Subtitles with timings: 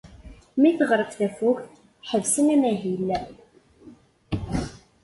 [0.61, 1.65] Mi teɣreb tafukt,
[2.09, 3.07] ḥebsen amahil.